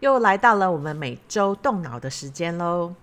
[0.00, 2.94] 又来到了我们每周动脑的时间喽！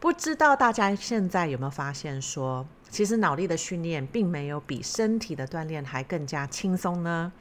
[0.00, 7.32] 不知道大家现在有没有发现说，其实脑力的训练并没有比身体的锻炼还更加轻松呢？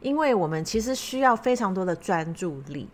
[0.00, 2.88] 因为我们其实需要非常多的专注力，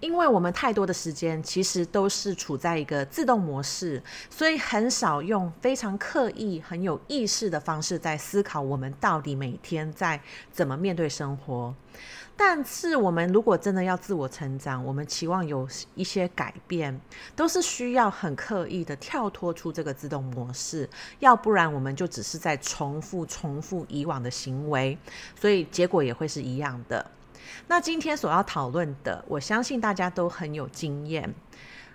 [0.00, 10.20] 因为我们太多的时间其实都是处在一个自动模式，所以很少用非常刻意、很有意识的方式在思考我们到底每天在
[10.52, 11.74] 怎么面对生活。
[12.36, 17.00] 但是，我们如果真的要自我成长，我们期望有一些改变，
[17.34, 24.96] 都是需要很刻意的跳脱出这个自动模式，要不然我们就只是在重复、重复以往的行为，
[25.34, 27.04] 所以结果也会是一样的。
[27.66, 31.34] 那今天所要讨论的，我相信大家都很有经验。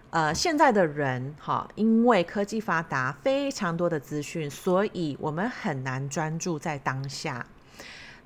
[0.10, 7.46] 呃，现在的人哈，因为科技发达，非常多的资讯，所以我们很难专注在当下。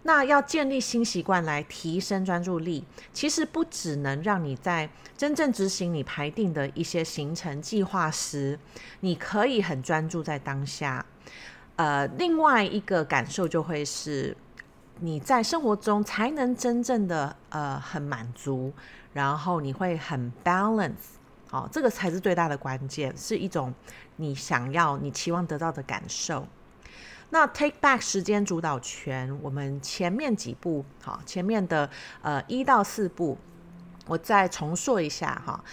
[0.04, 8.60] 那要建立新习惯来提升专注力，其实不只能让你在真正执行你排定的一些行程计划时，
[9.00, 11.06] 你可以很专注在当下。
[11.78, 14.36] 呃，另外一个感受就会是，
[15.00, 18.74] 你在生活中才能真正的呃很满足，
[19.14, 20.92] 然后你会很 balance，
[21.50, 23.74] 好，这个才是最大的关键，是一种
[24.16, 26.48] 你想要、你期望得到的感受。
[27.30, 31.90] 那 take back 时间主导权，我们前面几步，好，前面的
[32.22, 33.38] 呃一到四步，
[34.08, 35.64] 我再重说一下哈。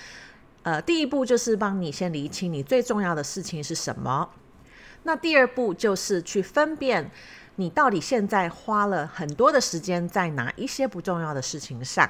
[0.64, 4.28] 呃，第一步就是帮你先厘清你最重要的事情是什么。
[5.04, 7.10] 那第二步就是去分辨
[7.56, 12.08] 你到底现在花了很多的时间在哪一些不重要的事情上。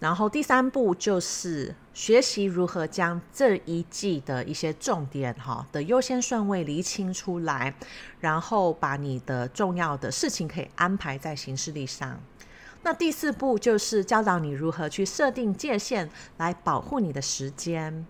[0.00, 7.74] 然后第三步就是学习如何将这一季的一些重点哈的优先顺位厘清出来，
[8.20, 12.20] 然后把你的重要的事情可以安排在行事历上。
[12.82, 18.04] 那第四步就是教导你如何去设定界限来保护你的时间。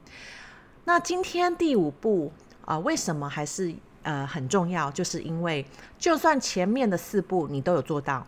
[0.84, 2.32] 那今天第五步
[2.64, 3.72] 啊，为什么还是
[4.04, 4.88] 呃很重要？
[4.92, 5.66] 就是因为
[5.98, 8.24] 就算前面的四步你都有做到。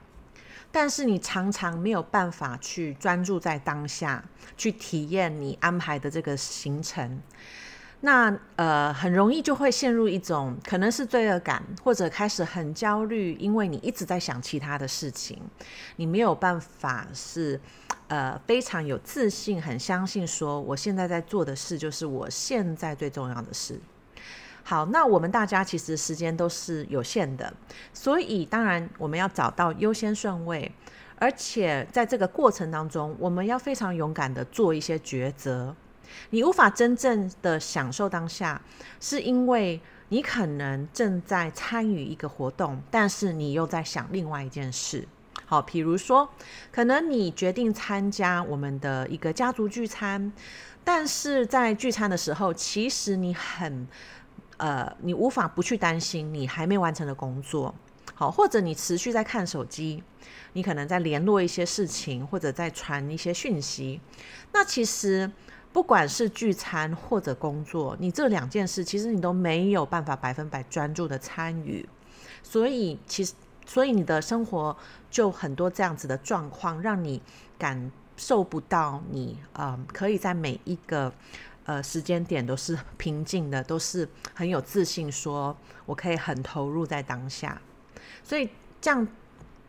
[0.72, 4.22] 但是你常常没有办法去专注在当下，
[4.58, 7.18] 去体验你安排的这个行程，
[8.00, 15.40] 那呃很容易就会陷入一种可能是罪恶感，或者开始很焦虑，因为你一直在想其他的事情，
[15.94, 17.58] 你没有办法是
[18.08, 23.80] 呃非常有自信，很相信说我现在在做的事就是我现在最重要的事。
[24.68, 27.54] 好，那我们大家其实时间都是有限的，
[27.94, 30.72] 所以当然我们要找到优先顺位，
[31.20, 35.72] 而且在这个过程当中，我们要非常勇敢的做一些抉择。
[36.30, 38.60] 你无法真正的享受当下，
[38.98, 45.06] 是因为你可能正在参与一个活动，但是你又在想另外一件事。
[45.44, 46.28] 好，比如说，
[46.72, 50.32] 可能你决定参加我们的一个家族聚餐，
[50.82, 53.86] 但是在聚餐的时候，其实你很。
[54.58, 57.74] 呃，你无法不去担心你还没完成的工作，
[58.14, 60.02] 好，或者你持续在看手机，
[60.54, 64.00] 你可能在联络一些事情，或者在传一些讯息。
[64.52, 65.30] 那其实
[65.72, 71.86] 不管是聚餐或者工作，你这两件事其实你都没有办法百分百专注的参与，
[72.42, 73.34] 所以其实，
[73.66, 74.74] 所以你的生活
[75.10, 77.20] 就很多这样子的状况，让你
[77.58, 81.12] 感受不到你呃可以在每一个。
[81.66, 87.60] 呃，时间点都是平静的，都是很有自信，说我可以很投入在当下，
[88.22, 88.48] 所以
[88.80, 89.06] 这样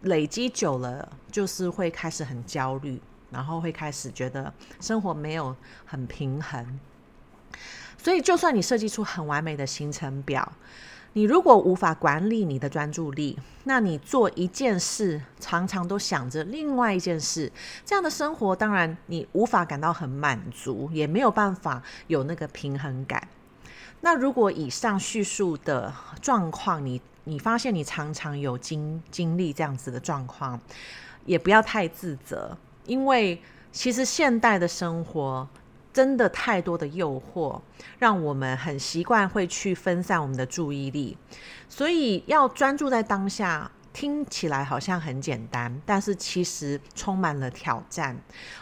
[0.02, 5.56] 累积久了，就是会开始很焦虑，然后会开始觉得生活没有
[5.86, 6.80] 很平衡，
[7.97, 10.54] 所以就算你设计出很完美的行程表。
[11.18, 17.52] 你如果无法管理你的专注力，那你做一件事常常都想着另外一件事，
[17.84, 23.28] 这样的生活当然你无法感到很满足，也没有办法有那个平衡感。
[24.02, 25.92] 那如果以上叙述的
[26.22, 30.62] 状况，你你发现你常常有经经历这样子的状况，
[31.25, 32.56] 也不要太自责，
[32.86, 33.42] 因为
[33.72, 35.48] 其实现代的生活。
[35.97, 37.59] 真的太多的诱惑，
[37.97, 41.17] 让我们很习惯会去分散我们的注意力，
[41.67, 48.15] 所以要专注在当下，听起来好像很简单，但是其实充满了挑战。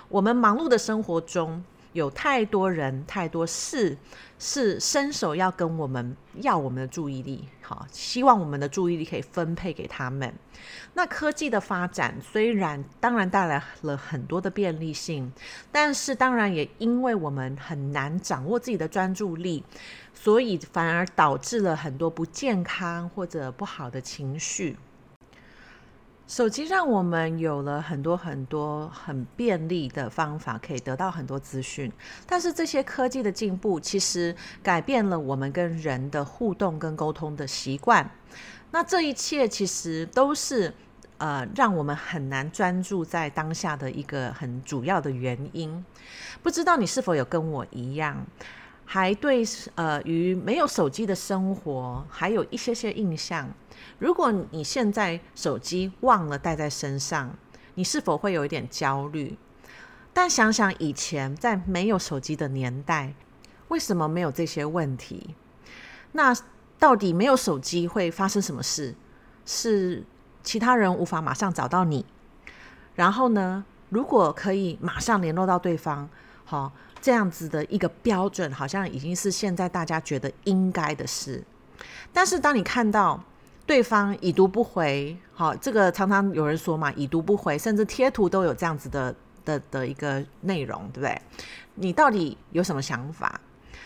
[0.07, 1.61] 我们忙碌的生活中，
[1.95, 3.97] 有太多人、太多事
[4.37, 10.33] 是伸手要跟我们要我们的注意力，好，希望我们的注意力可以分配给他们。
[10.93, 15.31] 那科技的发展虽然当然带来了很多的便利性，
[15.71, 19.63] 但是当然也因为我们很难掌握自己的专注力，
[20.13, 24.75] 所以反而导致了很多不健康或者不好的情绪。
[26.27, 31.91] 手机让我们有了很多很多很便利的方法，可以得到很多资讯。
[32.25, 38.09] 但是这些科技的进步，其实改变了我们跟人的互动跟沟通的习惯。
[38.71, 40.73] 那这一切其实都是
[41.19, 45.85] 呃，让我们很难专注在当下的一个很主要的原因。
[46.41, 48.25] 不知道你是否有跟我一样，
[48.85, 49.43] 还对
[49.73, 53.49] 呃于没有手机的生活还有一些些印象？
[53.99, 57.35] 如果你现在手机忘了带在身上，
[57.73, 59.37] 你是否会有一点焦虑？
[60.13, 63.13] 但想想以前在没有手机的年代，
[63.67, 65.35] 为什么没有这些问题？
[66.13, 66.33] 那
[66.79, 68.95] 到底没有手机会发生什么事？
[69.45, 70.03] 是
[70.41, 72.05] 其他人无法马上找到你？
[72.93, 76.07] 然后呢，如果可以马上联络到对方，
[76.45, 76.71] 好，
[77.01, 81.43] 这样子的一个标准，好像已经是现在大家觉得应该的事。
[82.13, 83.19] 但是当你看到，
[83.65, 89.13] 对方已读不回，好，这个常常有人说嘛，已读不回，甚至贴图都有这样子的
[89.43, 91.21] 的的一个内容，对不对？
[91.73, 93.41] 你到底有什么想法？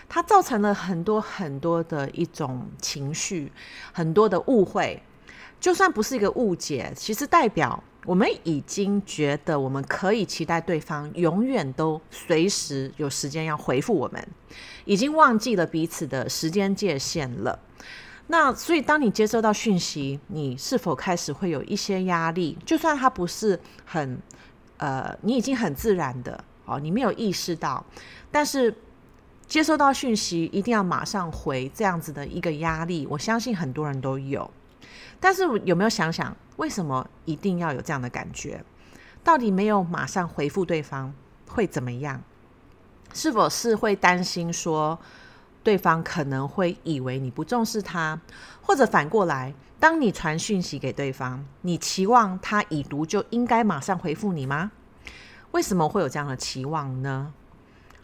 [0.10, 3.52] 它造成了很多很多的一种情绪，
[3.94, 5.02] 很多的误会。
[5.60, 14.28] 就算不是一个误解，其实代表我们已经觉得我们可以期待对方永远都随时有时间要回复我们，
[14.86, 17.60] 已经忘记了彼此的时间界限了。
[18.26, 22.58] 那所以，当你接收到讯息，你是否开始会有一些压力？
[22.66, 24.20] 就算它不是很，
[24.78, 27.86] 呃，你已经很自然的哦，你没有意识到，
[28.32, 28.76] 但是
[29.46, 34.50] 接收到讯息一定要马上回，这样子的一个压力，我相信很多人都有。
[35.20, 38.64] 但是有没有想想，为什么一定要有这样的感觉？
[39.24, 41.14] 到底没有马上回复对方
[41.48, 42.22] 会怎么样？
[43.14, 44.98] 是否是会担心说，
[45.64, 48.20] 对方可能会以为你不重视他，
[48.62, 54.72] 或者反过来，当你传讯息给对方，你期望他已读就应该马上回复你吗？
[55.52, 57.34] 为什么会有这样的期望呢？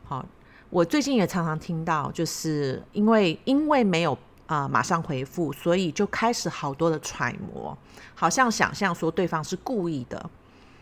[0.04, 0.26] 好，
[0.70, 7.78] 我最近也常常听到，就是因为因为没有啊、马上回复，所以就开始好多的揣摩，
[8.14, 10.30] 好像想象说对方是故意的。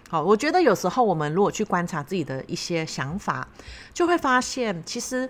[0.09, 3.47] 好，我觉得有时候我们如果去观察自己的一些想法，
[3.93, 5.29] 就会发现其实。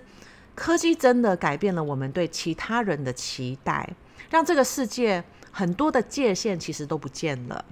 [0.56, 3.90] 科技真的改变了我们对其他人的期待，
[4.30, 7.64] 让这个世界很多的界限其实都不见了。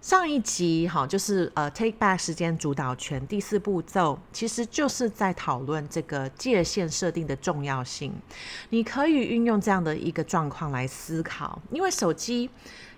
[0.00, 8.12] 上一集哈，就是呃，Take Back 时间主导权第四步骤，其实就是在讨论这个界限设定的重要性。
[8.70, 12.48] 你可以运用这样的一个状况来思考，因为手机。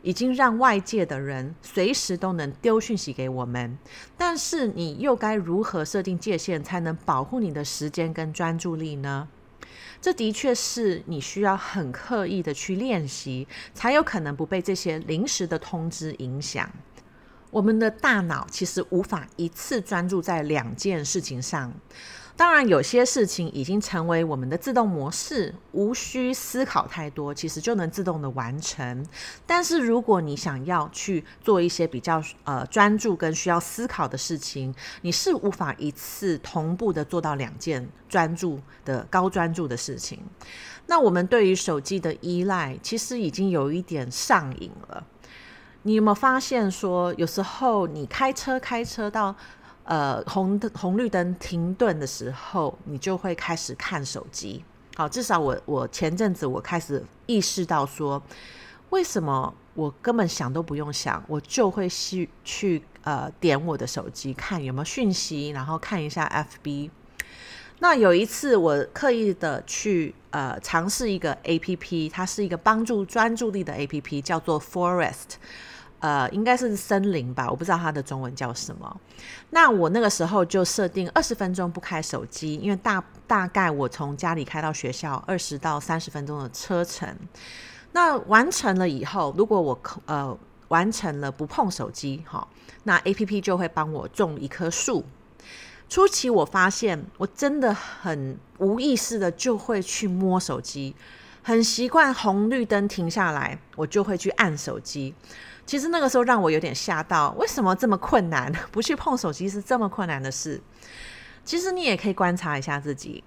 [0.03, 3.77] 已经让外界的人随时都能丢讯息给我们，
[4.17, 9.29] 但是你又该如何设定界限，才能保护你的时间跟专注力呢？
[10.01, 16.67] 这的确是你需要很刻意的去练习，才有可能不被这些临时的通知影响。
[17.51, 21.73] 我们的大脑其实无法一次专注在两件事情上。
[22.37, 29.07] 当然，有些事情已经成为我们的自动模式，无需思考太多，其实就能自动的完成。
[29.47, 40.19] 但是，如果你想要去做一些比较呃专注跟需要思考的事情，你是无法一次同步的做到两件专注的高专注的事情。
[40.87, 45.05] 那我们对于手机的依赖，其实已经有一点上瘾了。
[45.83, 49.35] 你有没有发现说，有时候你开车开车到。
[49.85, 54.63] 呃，红灯红绿灯停顿的时候，你就会开始看手机。
[54.95, 58.23] 好，至少我我前阵子我开始意识到说，
[58.91, 66.91] 为什么我根本想都不用想，我就会去去呃点我的手机看有没有讯息，然后看一下 FB。
[67.81, 75.31] 那有一次我刻意的去呃尝试一个 APP，它是一个帮助专注力的 APP，叫做 Forest。
[76.01, 79.01] 呃，应该是森林吧，我不知道它的中文叫什么。
[79.51, 87.15] 那我那个时候就设定二十分钟不开手机，因为大大概我从家里开到学校二十到三十分钟的车程。
[87.93, 90.37] 那完成了以后，如果我呃
[90.69, 92.47] 完成了不碰手机，哈，
[92.85, 95.05] 那 APP 就会帮我种一棵树。
[95.89, 100.95] 初期我发现我真的很无意识的就会去摸手机，
[101.43, 105.13] 很习惯红绿灯停下来，我就会去按手机。
[105.71, 108.53] 其实那个时候让我有点吓到，为什么这么困难？
[108.73, 110.61] 不去碰手机是这么困难的事。
[111.45, 113.23] 其实你也可以观察一下自己，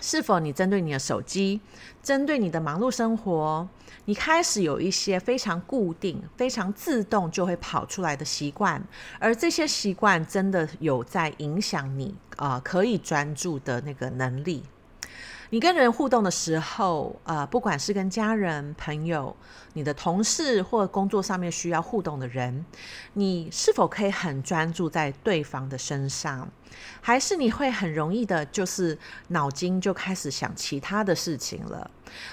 [0.00, 1.60] 是否你针对你的手机，
[2.04, 3.68] 针对你的忙碌生活，
[4.04, 8.80] 你开始有一些非常固定、非常自动就会跑出来的习惯，
[9.18, 14.62] 而这些习惯真的有在影响你啊、可以专注的那个能力。
[15.50, 19.34] 你跟人互动的时候，呃，不管是跟家人、朋友、
[19.74, 22.64] 你的同事或工作上面需要互动的人，
[23.12, 26.48] 你是否可以很专注在对方的身上？
[27.00, 28.98] 还是你会很容易的，就是
[29.28, 31.88] 脑筋就开始想其他的事情了？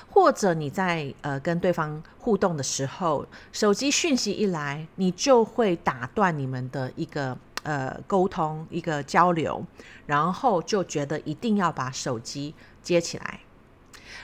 [0.09, 7.37] 或者你在呃跟对方互动的时候，手机讯息一来，你就会打断你们的一个。
[7.63, 9.65] 呃，沟通一个交流，
[10.05, 13.39] 然后就觉得一定要把手机接起来。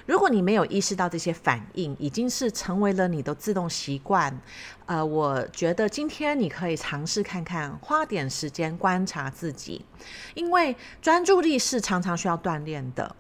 [0.05, 4.41] 如果你没有意识到这些反应，已经是成为了你的自动习惯。
[4.87, 9.85] 呃，我觉得今天你可以尝试看看，花点时间观察自己，
[10.33, 13.15] 因为专注力是常常需要锻炼的。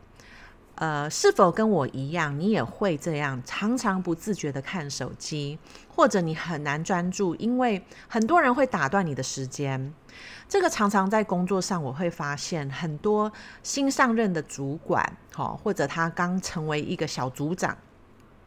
[0.79, 5.59] 呃，是否跟我一样，你也会这样，常常不自觉的看手机，
[5.89, 9.93] 或者你很难专注，因为很多人会打断你的时间。
[10.47, 13.29] 这个常常在工作上，我会发现很多
[13.61, 15.05] 新上任的主管，
[15.35, 17.77] 哦，或者他刚成为一个小组长，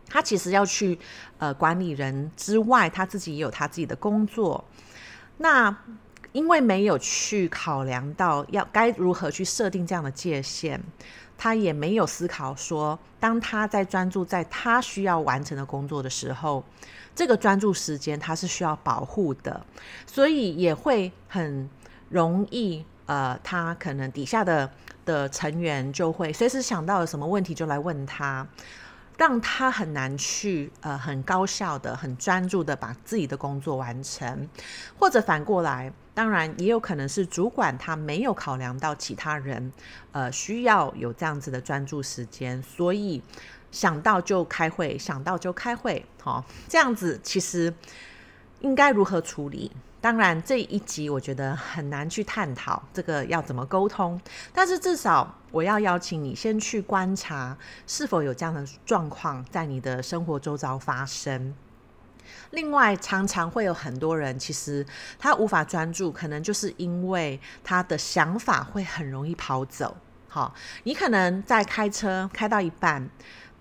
[0.09, 0.99] 他其实要去
[1.37, 4.65] 呃管理人之外，他自己也有他自己的工作。
[5.37, 5.77] 那
[6.33, 10.83] 因为没有去考量到要该如何去设定这样的界限。
[11.37, 16.65] 他也没有思考说，当他在专注在他需要完成的工作的时候，
[17.15, 19.65] 这个专注时间他是需要保护的，
[20.07, 21.69] 所以也会很
[22.09, 24.71] 容易，呃，他可能底下的
[25.05, 28.47] 的成员就会随时想到有什么问题就来问他。
[29.19, 34.49] 让他很难去呃很高效的、很专注的把自己的工作完成，
[34.99, 39.73] 或者反过来，当然也有可能是主管他没有考量到其他人
[40.13, 43.23] 呃需要有这样子的专注时间，所以
[43.71, 47.73] 想到就开会，想到就开会，好、哦，这样子其实
[48.61, 49.71] 应该如何处理？
[50.03, 54.21] 当然，这一集我觉得很难去探讨这个要怎么沟通，
[54.53, 57.57] 但是至少我要邀请你先去观察
[57.87, 61.55] 是否有这样的状况在你的生活周遭发生。
[62.51, 64.85] 另外，常常会有很多人其实
[65.21, 69.97] 他无法专注，可能就是因为他的想法会很容易跑走。
[70.27, 73.09] 好，你可能在开车开到一半，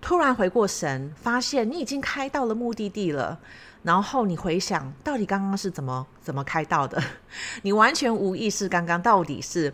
[0.00, 3.38] 突然回过神，发现你已经开到了目的地了。
[3.82, 7.02] 然后你回想，到底刚刚是怎么怎么开到的？
[7.62, 9.72] 你完全无意识，刚刚到底是，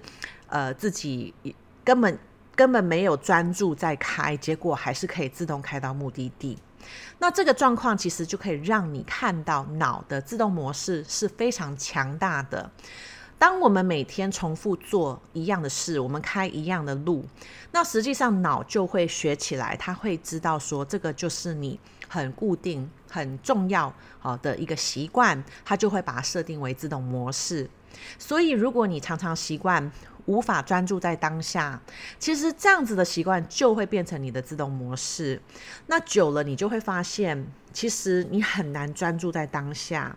[0.49, 1.35] 呃，自己
[1.85, 2.19] 根本
[2.55, 6.59] 根本没有专注在开，结果还是可以自动开到目的地。
[7.19, 12.71] 那这个状况其实就可以让你看到脑的自动模式是非常强大的。
[13.39, 17.25] 当我们每天重复做一样的事，我们开一样的路，
[17.71, 21.79] 那实际上脑就会学起来，它会知道说这个就是你
[22.09, 27.71] 很固定、很重要好的一个习惯，它就会把它设定为自动模式。
[28.19, 29.91] 所以，如果你常常习惯
[30.29, 31.81] 无法专注在当下，
[32.19, 35.41] 其实这样子的习惯就会变成你的自动模式。
[35.87, 40.15] 那久了，你就会发现，其实你很难专注在当下。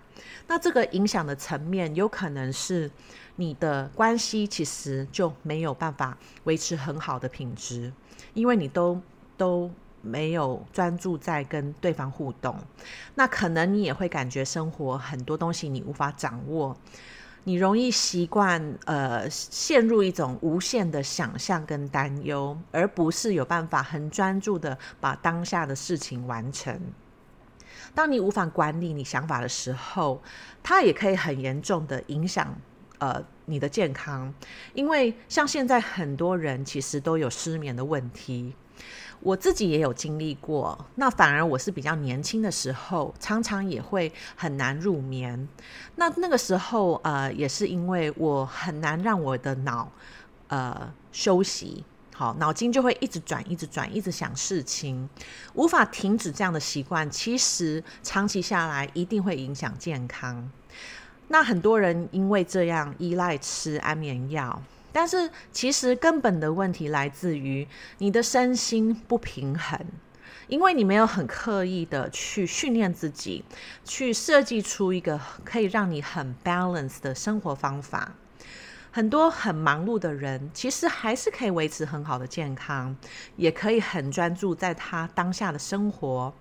[0.47, 2.91] 那这个影响的层面，有可能是
[3.37, 7.93] 你的关系其实就没有办法维持很好的品质，
[8.33, 9.01] 因为你都
[9.37, 12.53] 都没有专注在跟对方互动。
[13.15, 16.75] 那可能你也会感觉生活很多东西你无法掌握。
[17.43, 26.79] 你容易习惯，呃，陷入一种无限的想象跟担忧，而不是有办法很专注的把当下的事情完成。
[27.95, 30.21] 当你无法管理你想法的时候，
[30.61, 32.55] 它也可以很严重的影响，
[32.99, 34.31] 呃，你的健康。
[34.73, 38.53] 因为像现在很多人其实都有失眠的问题。
[39.23, 45.47] 我自己也有经历过，那反而我是比较年轻的时候，常常也会很难入眠。
[45.95, 49.91] 那那个时候，呃，也是因为我很难让我的脑，
[50.47, 51.83] 呃，休息，
[52.15, 55.07] 好，脑筋就会一直转，一直转，一直想事情，
[55.53, 57.07] 无法停止这样的习惯。
[57.11, 60.49] 其实长期下来一定会影响健康。
[61.27, 64.61] 那很多人因为这样依赖吃安眠药。
[64.93, 67.67] 但是，其实根本的问题来自于
[67.99, 69.79] 你的身心不平衡，
[70.47, 73.43] 因为你没有很刻意的去训练自己，
[73.85, 78.13] 去设计出一个可以让你很 balance 的生活方法。
[78.93, 82.93] 很多很忙碌的人，其实还是可以维持很好的健康，
[83.37, 86.33] 也可以很专注在他当下的生活，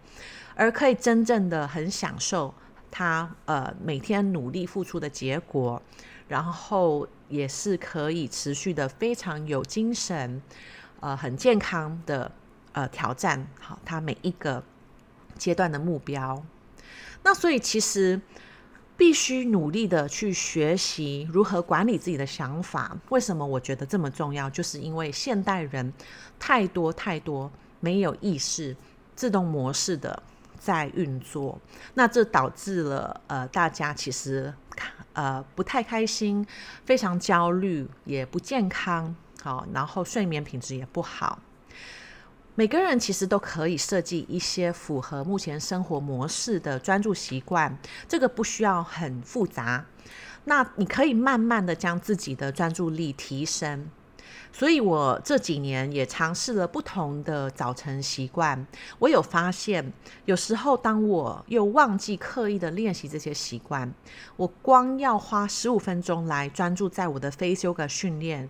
[0.57, 2.52] 而可以真正的很享受
[2.90, 5.80] 他呃每天努力付出的结果。
[6.31, 10.41] 然后也是可以持续的非常有精神，
[11.01, 12.31] 呃，很健康的
[12.71, 14.63] 呃挑战好他每一个
[15.37, 16.41] 阶段的目标。
[17.25, 18.21] 那所以其实
[18.97, 22.97] 必须努力的去学习如何管理自己的想法。
[23.09, 24.49] 为什么我觉得这么重要？
[24.49, 25.93] 就是因为现代人
[26.39, 28.77] 太多太多没有意识、
[29.17, 30.23] 自动模式的
[30.61, 31.59] 在运作，
[31.95, 34.55] 那这导致了呃大家其实
[35.13, 36.47] 呃不太开心、
[36.85, 41.39] 非常焦虑、也不健康，好，然后睡眠品质也不好。
[42.57, 49.87] 每个人其实都可以设计一些符合目前生活模式的专注习惯，这个不需要很复杂。
[50.45, 53.89] 那你可以慢慢的将自己的专注力提升。
[54.52, 58.66] 所以我这几年也尝试了不同的早晨习惯。
[58.99, 59.92] 我有发现，
[60.25, 63.92] 有时候当我又忘记刻意的练习这些习惯，
[64.37, 68.49] 我光要花十五分钟来专注在我的 Face Yoga 训练。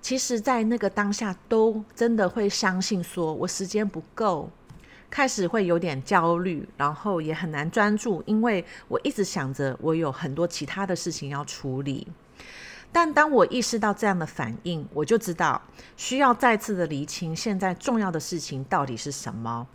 [0.00, 4.50] 其实，在那个当下，都真的会相信说，我时间不够，
[5.08, 12.06] 开始会有点焦虑，然后也很难专注，因为我一直想着我有很多其他的事情要处理。
[12.94, 15.60] 但当我意识到这样的反应，我就知道
[15.96, 19.66] 需要再次的厘清现在重要的事情到底是什么。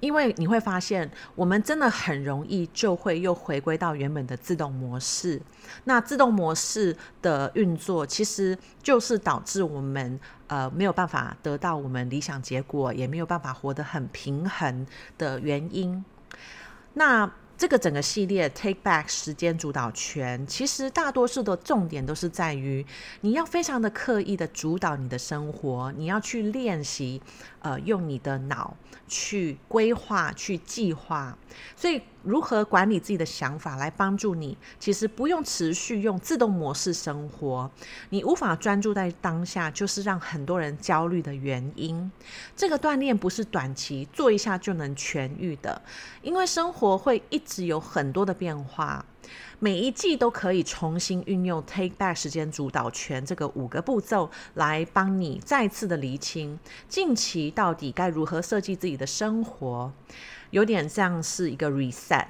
[0.00, 5.40] 因为你会发现，我们真的很容易就会又回归到原本的自动模式。
[5.84, 10.18] 那自动模式的运作，其实就是导致我们
[10.48, 14.84] 呃没有办法得到我们理想结果，也没有办法活得很平衡
[15.16, 16.04] 的原因。
[16.94, 22.84] 那这个整个系列 Take Back 时间主导权，其实大多数的重点都是在于，
[23.22, 27.22] 你要非常的刻意的主导你的生活，你要去练习，
[27.66, 28.76] 呃，用你的脑
[29.08, 31.36] 去规划、去计划，
[31.74, 32.00] 所以。
[32.26, 34.58] 如何管理自己的想法来帮助你？
[34.80, 37.70] 其实不用持续用自动模式生活，
[38.10, 42.10] 你无法专注在当下，就是让很多人焦虑的原因。
[42.56, 45.80] 这个锻炼不是短期做一下就能痊愈的，
[46.20, 49.04] 因为生活会一直有很多的变化，
[49.58, 56.58] 每一季都可以重新运用 Take Back 时间主导权这个五个步骤来帮你再次的厘清
[56.88, 59.92] 近期到底该如何设计自己的生活。
[60.50, 62.26] 有点像是一个 reset。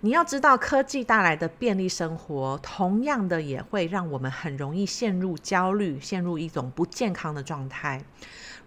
[0.00, 8.02] 你要知道，科技带来的便利生活，同样的也会让我们很容易陷入焦虑，陷入一种不健康的状态。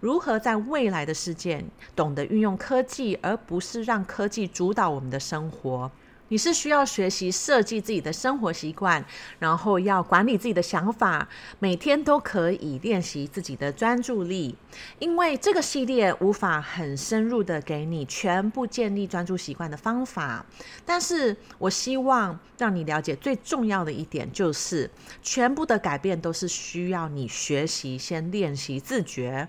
[0.00, 1.62] 如何在未来的世界
[1.94, 5.90] 懂得运用科技，而不是让科技主导我们的生活？
[6.32, 9.04] 你是需要学习设计自己的生活习惯，
[9.38, 14.56] 然后要管理自己的想法，每天都可以练习自己的专注力。
[14.98, 20.46] 因为这个系列无法很深入的给你全部建立专注习惯的方法，
[20.86, 24.90] 但是我希望让你了解最重要的一点，就是
[25.22, 29.46] 全部的改变都是需要你学习，先练习自觉。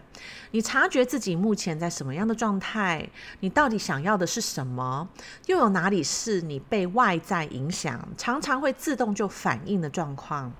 [0.51, 3.09] 你察觉自己目前在什么样的状态？
[3.39, 5.07] 你到底想要的是什么？
[5.45, 10.51] 又有哪里是你被外在影响，常常会自动就反应的状况？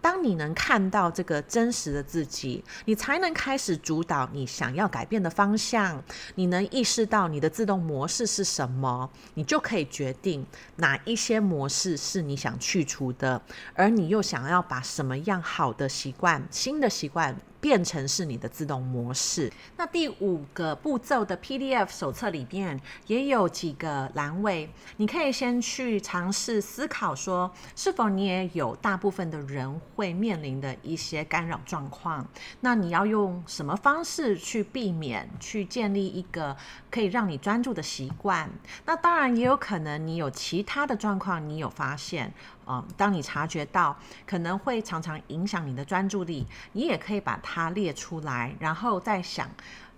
[0.00, 6.00] 当你能看到这个真实的自己，你才能开始主导你想要改变的方向。
[6.36, 13.42] 你能意识到你的自动模式是什么，你就可以决定哪一些模式是你想去除的，
[13.74, 17.36] 而你又想要把什么样好的习惯、新的习惯。
[17.60, 19.52] 变成是你的自动模式。
[19.76, 32.26] 那第五个步骤的 PDF 手册里面也有几个栏位，你可以先去尝试思考说，是否你也有大部分的人会面临的一些干扰状况？
[32.60, 36.56] 那你要用什么方式去避免，去建立一个
[36.90, 38.50] 可以让你专注的习惯？
[38.84, 42.32] 那当然也有可能你有其他的状况，你有发现。
[42.66, 49.48] 嗯，当你察觉到可能会常常影响你的专注力，你也可以把它列出来，然后再想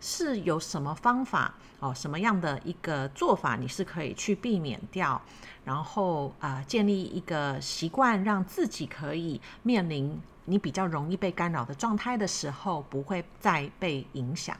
[0.00, 5.20] 是有什么方法哦，什么样的一个做法你是可以去避免掉，
[5.64, 14.56] 然后啊、建立一个习惯，让自己可以面临你比较容易被干扰的状态的时候，不会再被影响。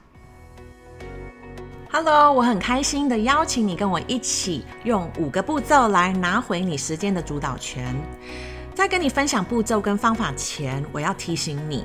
[1.91, 7.97] Hello，我很开心的邀请你跟我一起用五个步骤来拿回你时间的主导权。
[8.75, 11.85] 在跟你分享步骤跟方法前，我要提醒你，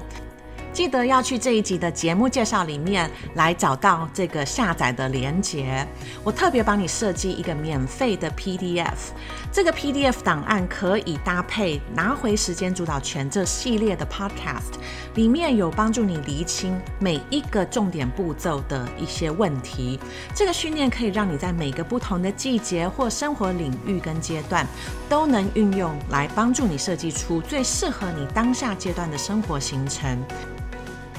[0.74, 5.88] 记得要去这一集的节目介绍里面来找到这个下载的连接。
[6.24, 9.12] 我特别帮你设计一个免费的 PDF，
[9.52, 14.80] 这个 PDF 档案可以搭配《拿回时间主导权》这系列的 Podcast，
[15.14, 20.00] 里面有帮助你厘清每一个重点步骤的一些问题。
[20.34, 24.66] 这个训练可以让你在每个不同的季节或生活领域跟阶段
[25.08, 30.18] 都能运用，来帮助你设计出最适合你当下阶段的生活行程。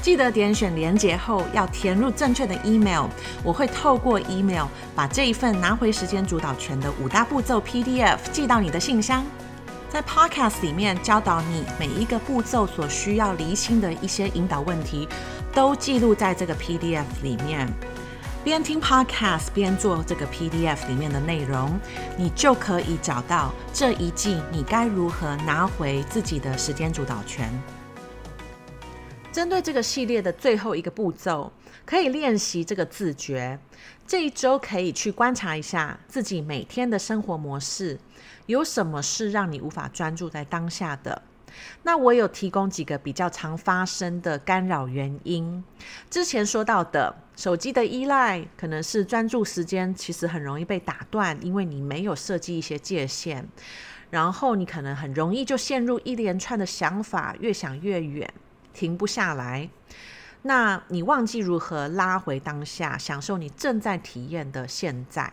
[0.05, 3.07] 记得点选连接后要填入正确的 email，
[3.43, 9.25] 我会透过 email 把这一份拿回时间主导权的五大步骤 PDF 寄到你的信箱。
[9.89, 15.09] 在 Podcast 里面教导你每一个步骤所需要厘清的一些引导问题，
[15.55, 17.67] 都记录在这个 PDF 里面。
[18.45, 21.81] 边听 Podcast 边做这个 PDF 里面的内容，
[22.19, 27.51] 你就可以找到这一季你该如何拿回自己的时间主导权。
[29.35, 31.53] 针对这个系列的最后一个步骤，
[31.85, 33.59] 可以练习这个自觉。
[34.07, 37.99] 这一周可以去观察一下自己每天的生活模式，
[38.47, 41.21] 有什么是让你无法专注在当下的？
[41.83, 45.65] 那我有提供几个比较常发生的干扰原因。
[46.09, 53.45] 之前说到的手机的依赖，可能是专注时间其实很容易被打断，因为你没有设计一些界限，
[54.11, 58.33] 然后你可能很容易就陷入一连串的想法，越想越远。
[58.75, 59.71] 停不下来，
[60.43, 65.33] 那你忘记如何拉回当下，享受你正在体验的现在。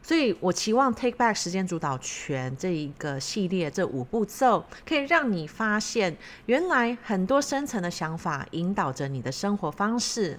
[0.00, 10.38] 所以我期望 Take Back 时间主导权这一个系列，这五步骤可以让你发现，原来很多深层的想法引导着你的生活方式。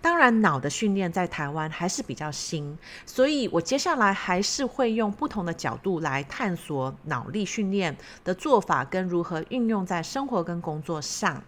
[0.00, 11.42] 当然，脑的训练在台湾还是比较新，所以我接下来还是会用不同的角度来探索脑力训练的做法跟如何运用在生活跟工作上。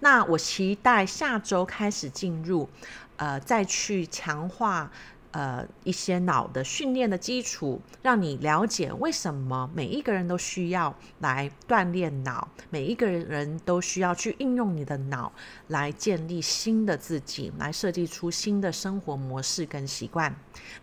[0.00, 2.68] 那我期待下周开始进入，
[3.16, 4.90] 呃，再去强化。
[5.30, 15.30] 呃，一些脑的训练的基础，让你了解为什么每一个人都需要来锻炼脑，每一个人都需要去应用你的脑
[15.68, 20.34] 来建立新的自己，来设计出新的生活模式跟习惯。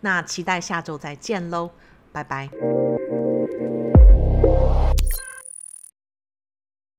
[0.02, 1.72] 那期待下周再见喽，
[2.12, 2.50] 拜拜。